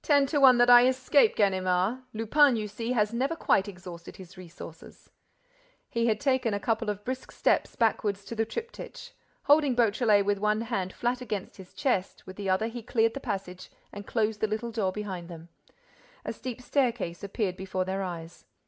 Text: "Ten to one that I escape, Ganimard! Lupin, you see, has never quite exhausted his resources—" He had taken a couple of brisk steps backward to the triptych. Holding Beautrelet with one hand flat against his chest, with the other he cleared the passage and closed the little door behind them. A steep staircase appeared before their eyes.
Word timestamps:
"Ten 0.00 0.26
to 0.26 0.38
one 0.38 0.58
that 0.58 0.70
I 0.70 0.86
escape, 0.86 1.34
Ganimard! 1.34 2.02
Lupin, 2.14 2.54
you 2.54 2.68
see, 2.68 2.92
has 2.92 3.12
never 3.12 3.34
quite 3.34 3.66
exhausted 3.66 4.14
his 4.14 4.36
resources—" 4.38 5.10
He 5.90 6.06
had 6.06 6.20
taken 6.20 6.54
a 6.54 6.60
couple 6.60 6.88
of 6.88 7.04
brisk 7.04 7.32
steps 7.32 7.74
backward 7.74 8.14
to 8.14 8.36
the 8.36 8.44
triptych. 8.44 9.10
Holding 9.46 9.74
Beautrelet 9.74 10.24
with 10.24 10.38
one 10.38 10.60
hand 10.60 10.92
flat 10.92 11.20
against 11.20 11.56
his 11.56 11.74
chest, 11.74 12.28
with 12.28 12.36
the 12.36 12.48
other 12.48 12.68
he 12.68 12.84
cleared 12.84 13.14
the 13.14 13.18
passage 13.18 13.72
and 13.92 14.06
closed 14.06 14.40
the 14.40 14.46
little 14.46 14.70
door 14.70 14.92
behind 14.92 15.28
them. 15.28 15.48
A 16.24 16.32
steep 16.32 16.62
staircase 16.62 17.24
appeared 17.24 17.56
before 17.56 17.84
their 17.84 18.04
eyes. 18.04 18.44